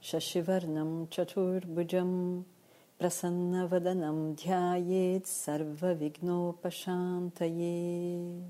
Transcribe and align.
Shashivarnam 0.00 1.08
Chaturbhujam 1.08 2.44
Prasannavadanam 3.00 4.36
Dhyayet 4.36 5.26
Sarva 5.26 5.94
Vignopashantayet 5.94 8.44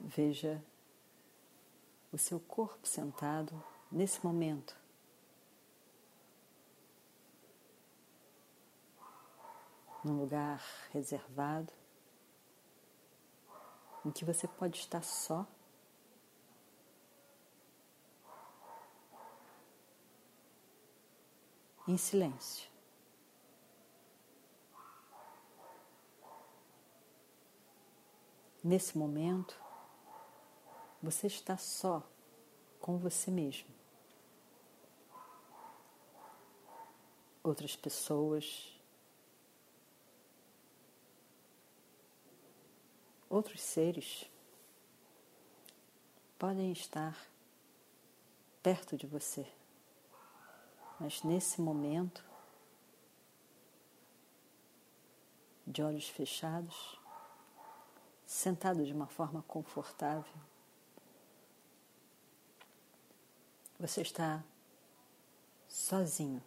Veja 0.00 0.60
o 2.10 2.18
seu 2.18 2.40
corpo 2.40 2.88
sentado 2.88 3.52
nesse 3.92 4.24
momento. 4.24 4.74
Num 10.04 10.18
lugar 10.20 10.62
reservado, 10.92 11.72
em 14.04 14.10
que 14.10 14.24
você 14.24 14.46
pode 14.46 14.78
estar 14.78 15.02
só. 15.02 15.46
Em 21.86 21.96
silêncio. 21.96 22.68
Nesse 28.62 28.98
momento, 28.98 29.58
você 31.02 31.26
está 31.26 31.56
só 31.56 32.02
com 32.80 32.98
você 32.98 33.30
mesmo. 33.30 33.74
Outras 37.42 37.74
pessoas 37.74 38.77
outros 43.38 43.60
seres 43.60 44.28
podem 46.36 46.72
estar 46.72 47.16
perto 48.60 48.96
de 48.96 49.06
você, 49.06 49.46
mas 50.98 51.22
nesse 51.22 51.60
momento, 51.60 52.24
de 55.64 55.80
olhos 55.84 56.08
fechados, 56.08 56.98
sentado 58.26 58.84
de 58.84 58.92
uma 58.92 59.06
forma 59.06 59.40
confortável, 59.42 60.34
você 63.78 64.00
está 64.02 64.42
sozinho 65.68 66.42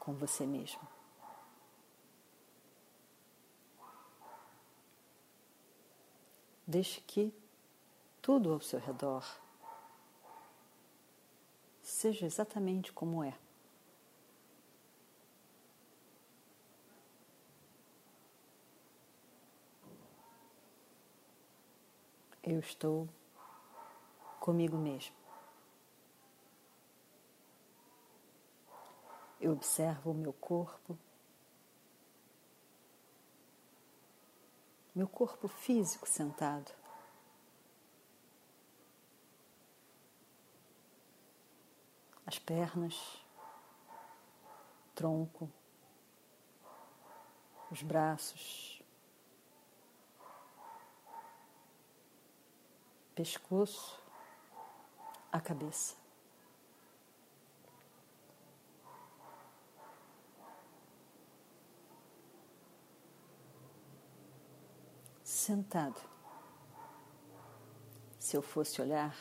com 0.00 0.12
você 0.12 0.44
mesmo. 0.44 0.91
Deixe 6.66 7.00
que 7.00 7.34
tudo 8.20 8.52
ao 8.52 8.60
seu 8.60 8.78
redor 8.78 9.24
seja 11.82 12.24
exatamente 12.24 12.92
como 12.92 13.22
é. 13.24 13.36
Eu 22.42 22.58
estou 22.58 23.08
comigo 24.40 24.76
mesmo. 24.76 25.14
Eu 29.40 29.52
observo 29.52 30.10
o 30.10 30.14
meu 30.14 30.32
corpo 30.32 30.98
meu 34.94 35.08
corpo 35.08 35.48
físico 35.48 36.06
sentado. 36.06 36.70
As 42.26 42.38
pernas, 42.38 43.24
tronco, 44.94 45.50
os 47.70 47.82
braços, 47.82 48.82
pescoço, 53.14 53.98
a 55.30 55.40
cabeça. 55.40 56.01
Sentado. 65.42 66.00
Se 68.18 68.36
eu 68.36 68.42
fosse 68.42 68.80
olhar 68.80 69.16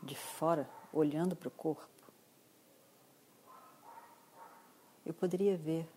de 0.00 0.14
fora, 0.14 0.70
olhando 0.92 1.34
para 1.34 1.48
o 1.48 1.50
corpo, 1.50 1.88
eu 5.04 5.12
poderia 5.12 5.56
ver 5.56 5.90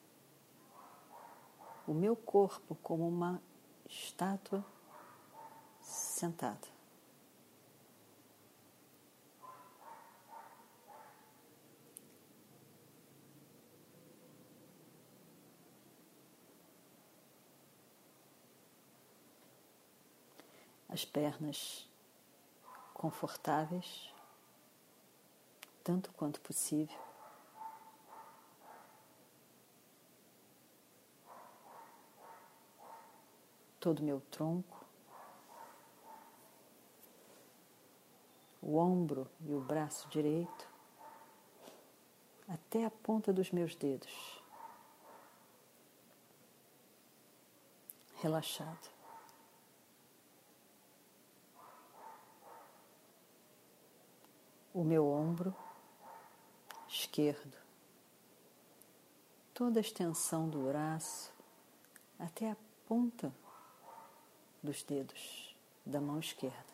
o 1.85 1.93
meu 1.93 2.15
corpo 2.15 2.75
como 2.81 3.07
uma 3.07 3.39
estátua 3.87 4.65
sentada. 5.81 6.80
As 20.91 21.05
pernas 21.05 21.89
confortáveis, 22.93 24.13
tanto 25.83 26.11
quanto 26.11 26.41
possível. 26.41 26.99
Todo 33.79 33.99
o 33.99 34.03
meu 34.03 34.21
tronco, 34.29 34.85
o 38.61 38.77
ombro 38.77 39.27
e 39.39 39.53
o 39.53 39.61
braço 39.61 40.07
direito, 40.09 40.69
até 42.47 42.85
a 42.85 42.91
ponta 42.91 43.33
dos 43.33 43.49
meus 43.49 43.73
dedos. 43.75 44.39
Relaxado. 48.21 49.00
O 54.73 54.83
meu 54.83 55.05
ombro 55.05 55.53
esquerdo, 56.87 57.57
toda 59.53 59.79
a 59.79 59.81
extensão 59.81 60.49
do 60.49 60.67
braço 60.67 61.31
até 62.19 62.51
a 62.51 62.57
ponta 62.87 63.33
dos 64.61 64.83
dedos 64.83 65.55
da 65.85 65.99
mão 65.99 66.19
esquerda. 66.19 66.71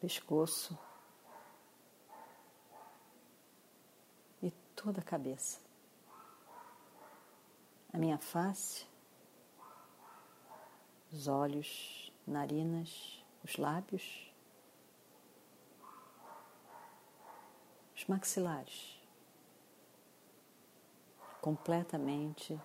Pescoço 0.00 0.78
e 4.40 4.50
toda 4.76 5.00
a 5.00 5.04
cabeça 5.04 5.67
a 7.92 7.98
minha 7.98 8.18
face, 8.18 8.86
os 11.12 11.26
olhos, 11.26 12.12
narinas, 12.26 13.24
os 13.42 13.56
lábios, 13.56 14.32
os 17.96 18.04
maxilares, 18.06 19.00
completamente 21.40 22.60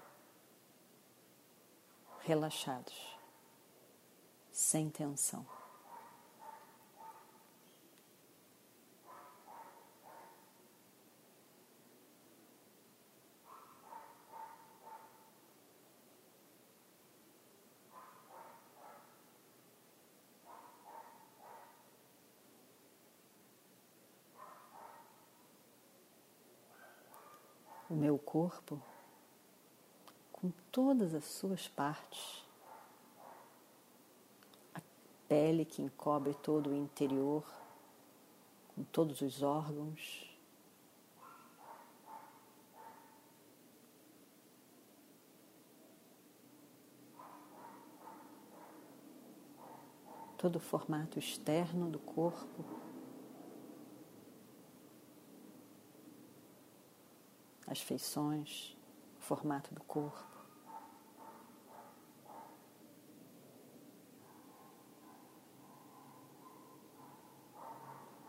relaxados. 2.22 3.14
sem 4.52 4.88
tensão. 4.88 5.62
O 27.94 27.95
meu 27.95 28.18
corpo 28.18 28.81
com 30.31 30.51
todas 30.72 31.13
as 31.13 31.25
suas 31.25 31.68
partes, 31.68 32.44
a 34.74 34.81
pele 35.28 35.63
que 35.63 35.80
encobre 35.80 36.34
todo 36.34 36.72
o 36.72 36.75
interior, 36.75 37.45
com 38.74 38.84
todos 38.86 39.22
os 39.22 39.44
órgãos. 39.44 40.28
Todo 50.36 50.56
o 50.56 50.60
formato 50.60 51.19
externo 51.19 51.92
do 51.92 52.00
corpo 52.00 52.66
as 57.74 57.81
feições, 57.81 58.78
o 59.18 59.22
formato 59.22 59.74
do 59.74 59.84
corpo. 59.84 60.31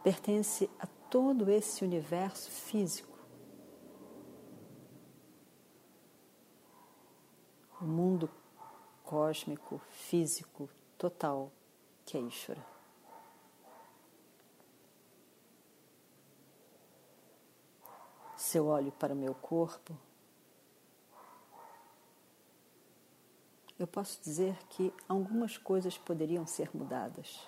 Pertence 0.03 0.69
a 0.79 0.87
todo 1.11 1.51
esse 1.51 1.85
universo 1.85 2.51
físico. 2.51 3.19
O 7.81 7.85
mundo 7.85 8.31
cósmico, 9.03 9.79
físico, 9.91 10.71
total, 10.97 11.53
que 12.05 12.17
é 12.17 12.21
Ishvara. 12.21 12.74
Se 18.45 18.59
eu 18.59 18.67
olho 18.67 18.93
para 18.93 19.15
o 19.15 19.17
meu 19.17 19.35
corpo, 19.35 19.97
eu 23.79 23.87
posso 23.87 24.23
dizer 24.23 24.55
que 24.69 24.93
algumas 25.09 25.57
coisas 25.57 25.97
poderiam 25.97 26.47
ser 26.47 26.69
mudadas. 26.77 27.41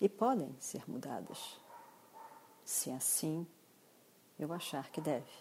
E 0.00 0.08
podem 0.08 0.54
ser 0.60 0.88
mudadas, 0.88 1.60
se 2.64 2.92
assim 2.92 3.44
eu 4.38 4.52
achar 4.52 4.88
que 4.92 5.00
deve. 5.00 5.32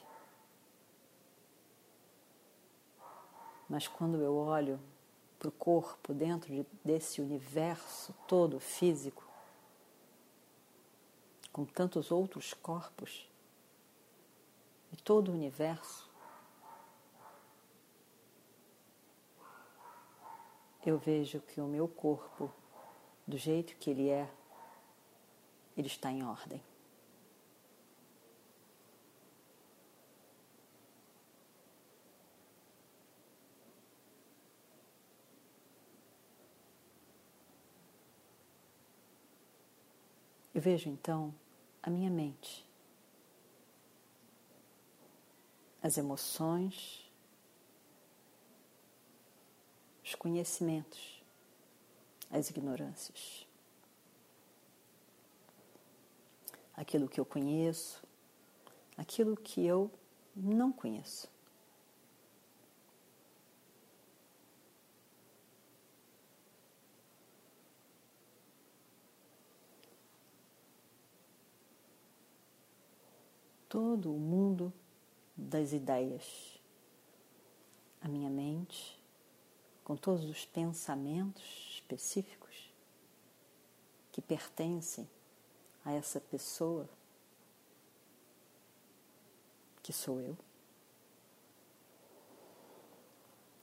Mas 3.70 3.88
quando 3.88 4.18
eu 4.18 4.36
olho 4.36 4.80
para 5.38 5.50
o 5.50 5.52
corpo 5.52 6.16
dentro 6.16 6.66
desse 6.84 7.22
universo 7.22 8.12
todo 8.28 8.60
físico, 8.60 9.31
com 11.52 11.66
tantos 11.66 12.12
outros 12.12 12.54
corpos 12.54 13.30
e 14.92 14.98
todo 14.98 15.30
o 15.30 15.34
universo, 15.34 16.10
eu 20.86 20.98
vejo 20.98 21.40
que 21.42 21.62
o 21.62 21.68
meu 21.68 21.88
corpo, 21.88 22.52
do 23.28 23.38
jeito 23.38 23.76
que 23.78 23.90
ele 23.90 24.10
é, 24.10 24.30
ele 25.78 25.88
está 25.88 26.12
em 26.12 26.24
ordem. 26.24 26.62
Eu 40.62 40.64
vejo 40.64 40.90
então 40.90 41.34
a 41.82 41.90
minha 41.90 42.12
mente, 42.12 42.64
as 45.82 45.98
emoções, 45.98 47.12
os 50.04 50.14
conhecimentos, 50.14 51.24
as 52.30 52.52
ignorâncias. 52.52 53.48
Aquilo 56.76 57.10
que 57.10 57.20
eu 57.20 57.26
conheço, 57.26 58.04
aquilo 58.96 59.36
que 59.36 59.66
eu 59.66 59.90
não 60.36 60.72
conheço. 60.72 61.28
Todo 73.72 74.14
o 74.14 74.20
mundo 74.20 74.74
das 75.34 75.72
ideias. 75.72 76.60
A 78.02 78.08
minha 78.10 78.30
mente, 78.30 79.02
com 79.82 79.96
todos 79.96 80.26
os 80.26 80.46
pensamentos 80.46 81.72
específicos 81.76 82.70
que 84.12 84.22
pertencem 84.22 85.10
a 85.86 85.94
essa 85.94 86.20
pessoa 86.20 86.90
que 89.82 89.94
sou 89.94 90.20
eu. 90.20 90.38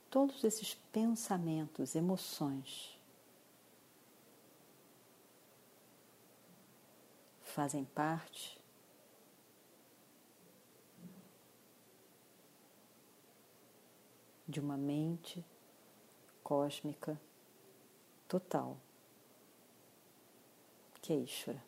Todos 0.09 0.43
esses 0.43 0.75
pensamentos, 0.91 1.95
emoções 1.95 2.99
fazem 7.43 7.85
parte 7.85 8.58
de 14.49 14.59
uma 14.61 14.79
mente 14.79 15.45
cósmica 16.43 17.21
total, 18.27 18.79
que 21.03 21.13
é. 21.51 21.63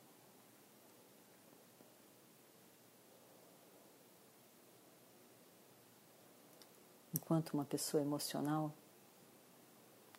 Enquanto 7.15 7.51
uma 7.51 7.65
pessoa 7.65 8.03
emocional, 8.03 8.73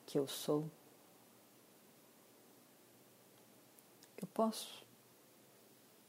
que 0.05 0.19
eu 0.19 0.27
sou, 0.27 0.69
eu 4.17 4.27
posso 4.27 4.85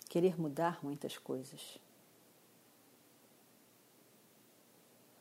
querer 0.09 0.39
mudar 0.39 0.85
muitas 0.85 1.17
coisas. 1.17 1.79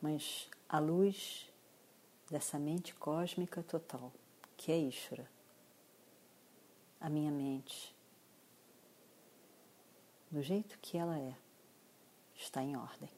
Mas 0.02 0.50
a 0.72 0.78
luz 0.78 1.52
dessa 2.30 2.58
mente 2.58 2.94
cósmica 2.94 3.62
total, 3.62 4.10
que 4.56 4.72
é 4.72 4.78
Ishvara, 4.78 5.30
a 6.98 7.10
minha 7.10 7.30
mente, 7.30 7.94
do 10.30 10.40
jeito 10.40 10.78
que 10.78 10.96
ela 10.96 11.18
é, 11.18 11.36
está 12.34 12.62
em 12.62 12.74
ordem. 12.74 13.10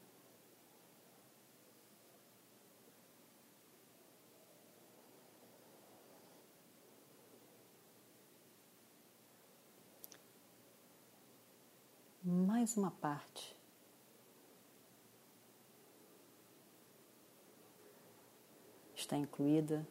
Mais 12.21 12.75
uma 12.75 12.91
parte 12.91 13.55
está 19.05 19.15
incluída 19.15 19.87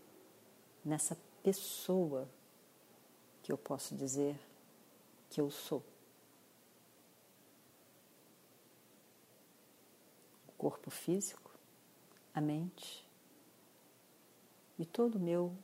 nessa 0.84 1.16
pessoa 1.42 2.28
que 3.42 3.52
eu 3.52 3.56
posso 3.56 3.94
dizer 3.94 4.38
que 5.30 5.40
eu 5.40 5.50
sou. 5.50 5.82
O 10.48 10.52
corpo 10.58 10.90
físico, 10.90 11.50
a 12.34 12.40
mente 12.40 13.06
e 14.78 14.84
todo 14.84 15.16
o 15.16 15.20
meu 15.20 15.56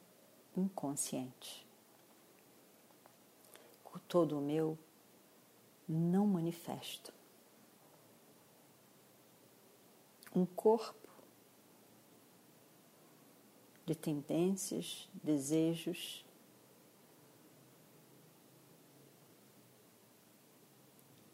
inconsciente. 0.57 1.67
Todo 4.07 4.39
o 4.39 4.41
meu 4.41 4.77
não 5.89 6.27
manifesto. 6.27 7.13
Um 10.35 10.45
corpo 10.45 11.00
de 13.91 13.97
tendências, 13.97 15.09
desejos, 15.15 16.25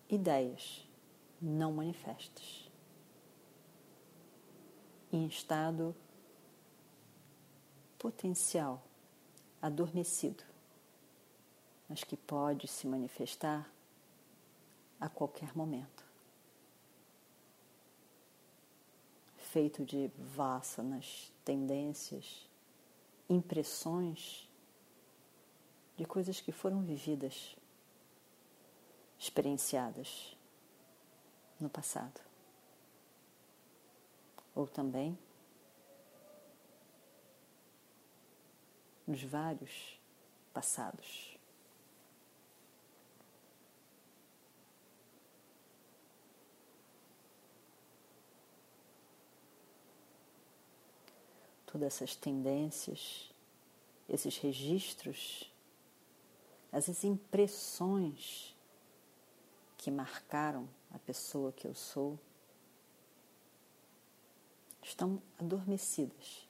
ideias 0.09 0.89
não 1.39 1.71
manifestas 1.71 2.71
em 5.13 5.27
estado 5.27 5.95
potencial 7.99 8.83
adormecido, 9.61 10.43
mas 11.87 12.05
que 12.05 12.17
pode 12.17 12.67
se 12.67 12.87
manifestar 12.87 13.71
a 14.99 15.11
qualquer 15.11 15.55
momento. 15.55 16.07
Feito 19.37 19.85
de 19.85 20.11
vassanas, 20.17 21.31
tendências, 21.45 22.46
impressões 23.29 24.49
de 25.97 26.05
coisas 26.05 26.41
que 26.41 26.53
foram 26.53 26.83
vividas, 26.83 27.57
experienciadas 29.19 30.37
no 31.59 31.69
passado. 31.69 32.21
Ou 34.55 34.67
também 34.67 35.19
nos 39.07 39.23
vários 39.23 40.01
passados. 40.53 41.36
Todas 51.77 51.93
essas 51.93 52.17
tendências, 52.17 53.31
esses 54.09 54.39
registros, 54.39 55.53
essas 56.73 57.05
impressões 57.05 58.57
que 59.77 59.91
marcaram 59.91 60.67
a 60.91 60.99
pessoa 60.99 61.53
que 61.53 61.69
eu 61.69 61.75
sou, 61.75 62.19
estão 64.83 65.21
adormecidas. 65.39 66.49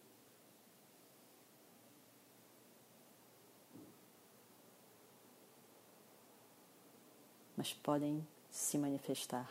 mas 7.56 7.72
podem 7.72 8.24
se 8.48 8.78
manifestar. 8.78 9.50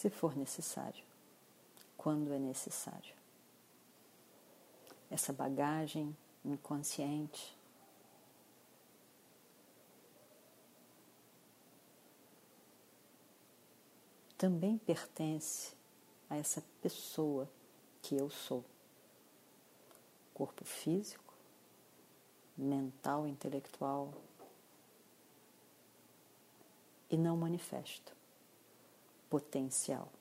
Se 0.00 0.08
for 0.08 0.34
necessário, 0.34 1.04
quando 1.94 2.32
é 2.32 2.38
necessário. 2.38 3.14
Essa 5.10 5.30
bagagem 5.30 6.16
inconsciente 6.42 7.54
também 14.38 14.78
pertence 14.78 15.76
a 16.30 16.36
essa 16.38 16.64
pessoa 16.80 17.46
que 18.00 18.16
eu 18.16 18.30
sou 18.30 18.64
corpo 20.32 20.64
físico, 20.64 21.34
mental, 22.56 23.26
intelectual 23.26 24.14
e 27.10 27.18
não 27.18 27.36
manifesto, 27.36 28.18
potencial. 29.30 30.12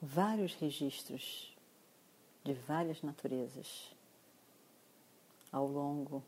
Vários 0.00 0.54
registros 0.54 1.56
de 2.44 2.52
várias 2.52 3.02
naturezas 3.02 3.92
ao 5.50 5.66
longo 5.66 6.22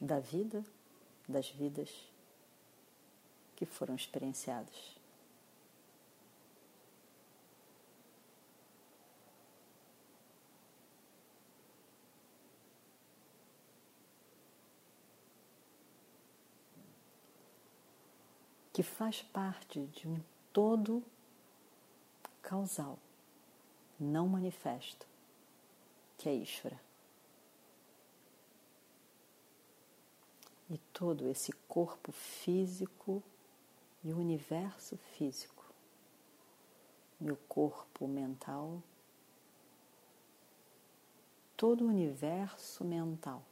da 0.00 0.18
vida, 0.18 0.62
das 1.26 1.48
vidas 1.48 1.88
que 3.54 3.64
foram 3.64 3.94
experienciadas. 3.94 5.01
Que 18.72 18.82
faz 18.82 19.22
parte 19.22 19.80
de 19.86 20.08
um 20.08 20.18
todo 20.52 21.02
causal, 22.40 22.98
não 24.00 24.26
manifesto, 24.26 25.06
que 26.16 26.28
é 26.28 26.34
Ishvara. 26.34 26.80
E 30.70 30.78
todo 30.92 31.28
esse 31.28 31.52
corpo 31.68 32.12
físico 32.12 33.22
e 34.02 34.12
o 34.12 34.18
universo 34.18 34.96
físico, 34.96 35.64
meu 37.20 37.36
corpo 37.48 38.08
mental, 38.08 38.82
todo 41.56 41.84
o 41.84 41.88
universo 41.88 42.84
mental, 42.84 43.42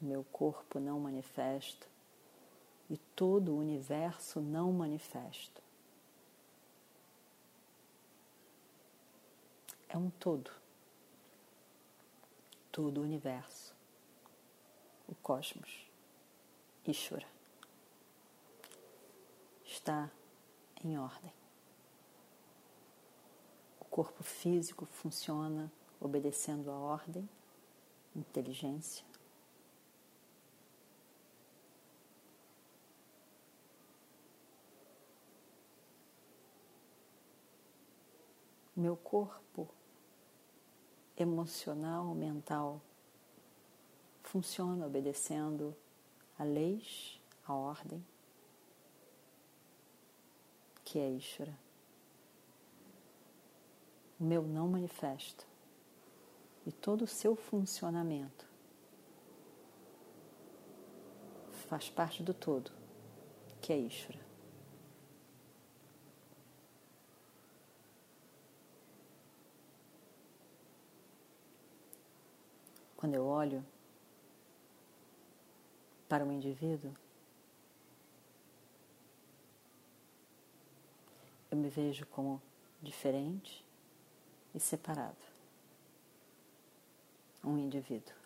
meu 0.00 0.22
corpo 0.24 0.78
não 0.78 1.00
manifesto, 1.00 1.88
e 2.88 2.96
todo 2.96 3.52
o 3.52 3.58
universo 3.58 4.40
não 4.40 4.72
manifesto. 4.72 5.62
É 9.88 9.96
um 9.96 10.10
todo. 10.10 10.50
Todo 12.70 12.98
o 12.98 13.02
universo. 13.02 13.74
O 15.06 15.14
cosmos. 15.14 15.86
Ishvara. 16.86 17.26
Está 19.64 20.10
em 20.84 20.98
ordem. 20.98 21.32
O 23.80 23.84
corpo 23.84 24.22
físico 24.22 24.86
funciona 24.86 25.70
obedecendo 26.00 26.70
a 26.70 26.78
ordem, 26.78 27.28
inteligência, 28.14 29.04
meu 38.80 38.96
corpo 38.96 39.68
emocional, 41.16 42.14
mental, 42.14 42.80
funciona 44.22 44.86
obedecendo 44.86 45.74
a 46.38 46.44
leis, 46.44 47.20
a 47.44 47.54
ordem, 47.54 48.04
que 50.84 50.98
é 51.00 51.10
Ishvara. 51.10 51.58
O 54.20 54.24
meu 54.24 54.42
não 54.42 54.68
manifesto 54.68 55.44
e 56.64 56.70
todo 56.70 57.02
o 57.02 57.06
seu 57.08 57.34
funcionamento 57.34 58.46
faz 61.68 61.90
parte 61.90 62.22
do 62.22 62.32
todo, 62.32 62.70
que 63.60 63.72
é 63.72 63.76
Ishvara. 63.76 64.27
Quando 72.98 73.14
eu 73.14 73.24
olho 73.24 73.64
para 76.08 76.24
um 76.24 76.32
indivíduo, 76.32 76.92
eu 81.48 81.56
me 81.56 81.68
vejo 81.68 82.04
como 82.06 82.42
diferente 82.82 83.64
e 84.52 84.58
separado. 84.58 85.16
Um 87.44 87.56
indivíduo. 87.56 88.16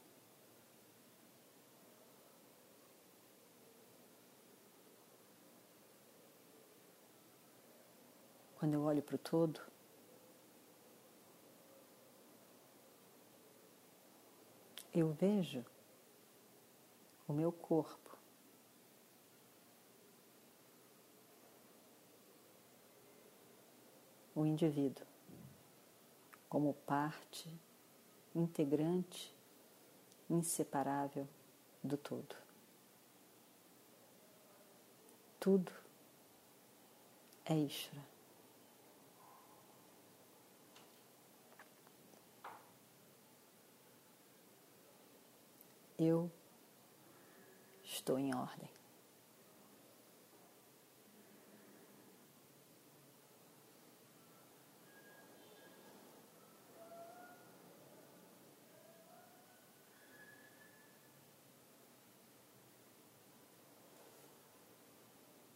Quando 8.58 8.72
eu 8.72 8.82
olho 8.84 9.02
para 9.02 9.16
o 9.16 9.18
todo, 9.18 9.71
eu 14.92 15.12
vejo 15.12 15.64
o 17.26 17.32
meu 17.32 17.50
corpo. 17.50 18.18
O 24.34 24.46
indivíduo 24.46 25.06
como 26.48 26.74
parte 26.86 27.50
integrante 28.34 29.34
inseparável 30.28 31.28
do 31.82 31.96
todo. 31.96 32.36
Tudo 35.38 35.72
é 37.44 37.54
Ishvara. 37.54 38.11
Eu 45.98 46.30
estou 47.84 48.18
em 48.18 48.34
ordem. 48.34 48.70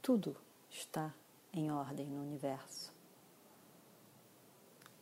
Tudo 0.03 0.37
está 0.71 1.13
em 1.53 1.71
ordem 1.73 2.07
no 2.07 2.23
universo. 2.23 2.95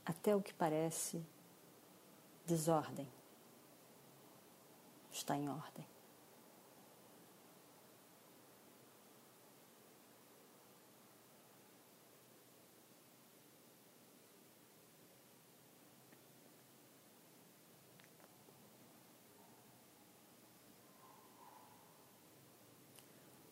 Até 0.06 0.34
o 0.34 0.40
que 0.40 0.54
parece 0.54 1.22
desordem 2.46 3.06
está 5.14 5.37
em 5.37 5.49
ordem. 5.49 5.87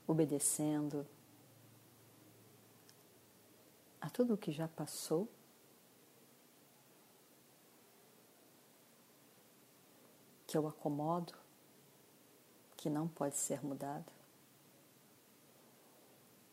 Obedecendo 0.07 1.07
a 4.00 4.11
tudo 4.11 4.35
o 4.35 4.37
que 4.37 4.50
já 4.52 4.69
passou. 4.69 5.28
Que 10.47 10.59
eu 10.59 10.66
acomodo, 10.66 11.33
que 12.82 12.90
não 12.90 13.06
pode 13.06 13.36
ser 13.36 13.64
mudado. 13.64 14.10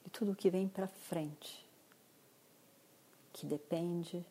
E 0.05 0.09
tudo 0.11 0.33
o 0.33 0.35
que 0.35 0.51
vem 0.51 0.69
para 0.69 0.87
frente, 0.87 1.67
que 3.33 3.47
depende 3.47 4.23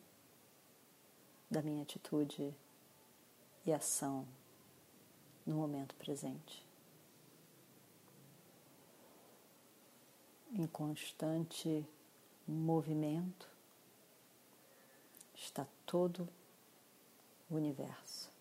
da 1.51 1.61
minha 1.61 1.83
atitude 1.83 2.55
e 3.65 3.73
ação 3.73 4.25
no 5.45 5.57
momento 5.57 5.93
presente. 5.95 6.65
Em 10.53 10.65
constante 10.67 11.85
movimento 12.47 13.45
está 15.35 15.67
todo 15.85 16.29
o 17.49 17.55
universo. 17.55 18.38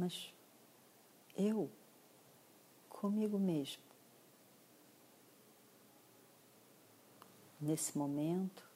Mas 0.00 0.32
eu 1.36 1.70
comigo 2.88 3.38
mesmo. 3.38 3.82
Nesse 7.60 7.98
momento, 7.98 8.66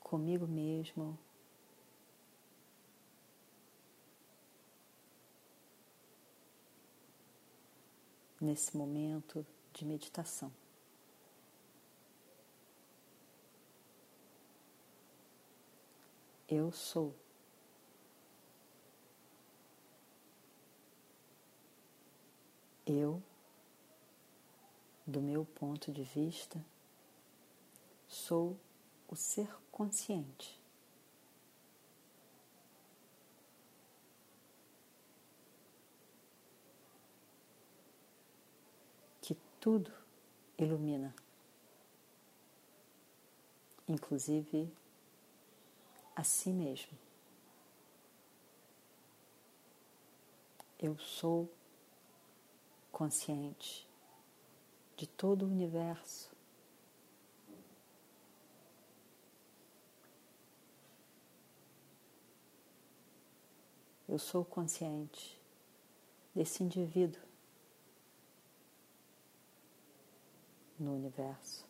comigo 0.00 0.46
mesmo, 0.46 1.18
nesse 8.40 8.74
momento 8.74 9.46
de 9.74 9.84
meditação. 9.84 10.50
Eu 16.48 16.72
sou. 16.72 17.21
Eu, 22.86 23.22
do 25.06 25.20
meu 25.20 25.44
ponto 25.44 25.92
de 25.92 26.02
vista, 26.02 26.64
sou 28.08 28.56
o 29.08 29.14
ser 29.14 29.48
consciente. 29.70 30.60
Que 39.20 39.36
tudo 39.60 39.92
ilumina, 40.58 41.14
inclusive 43.86 44.68
a 46.16 46.24
si 46.24 46.50
mesmo. 46.50 46.98
Eu 50.78 50.98
sou 50.98 51.48
consciente 53.02 53.84
de 54.96 55.08
todo 55.08 55.42
o 55.42 55.48
universo. 55.48 56.30
Eu 64.08 64.20
sou 64.20 64.44
consciente 64.44 65.36
desse 66.32 66.62
indivíduo 66.62 67.20
no 70.78 70.94
universo. 70.94 71.66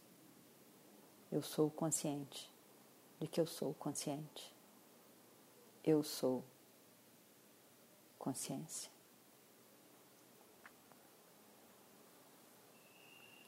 Eu 1.30 1.40
sou 1.40 1.70
consciente 1.70 2.52
de 3.18 3.26
que 3.26 3.40
eu 3.40 3.46
sou 3.46 3.72
consciente. 3.72 4.52
Eu 5.82 6.02
sou 6.02 6.44
consciência. 8.18 8.92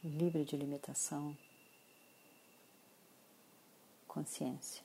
Livre 0.04 0.44
de 0.44 0.54
limitação, 0.54 1.34
consciência. 4.06 4.84